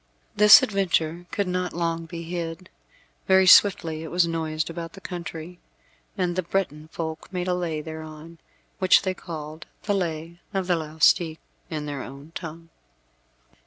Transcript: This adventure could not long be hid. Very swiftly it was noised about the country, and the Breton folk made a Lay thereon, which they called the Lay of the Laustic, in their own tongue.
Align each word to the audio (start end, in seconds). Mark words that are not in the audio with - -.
This 0.35 0.63
adventure 0.63 1.27
could 1.29 1.47
not 1.47 1.73
long 1.73 2.07
be 2.07 2.23
hid. 2.23 2.71
Very 3.27 3.45
swiftly 3.45 4.01
it 4.01 4.09
was 4.09 4.25
noised 4.25 4.67
about 4.67 4.93
the 4.93 4.99
country, 4.99 5.59
and 6.17 6.35
the 6.35 6.41
Breton 6.41 6.87
folk 6.87 7.31
made 7.31 7.47
a 7.47 7.53
Lay 7.53 7.81
thereon, 7.81 8.39
which 8.79 9.03
they 9.03 9.13
called 9.13 9.67
the 9.83 9.93
Lay 9.93 10.39
of 10.55 10.65
the 10.65 10.75
Laustic, 10.75 11.37
in 11.69 11.85
their 11.85 12.01
own 12.01 12.31
tongue. 12.33 12.69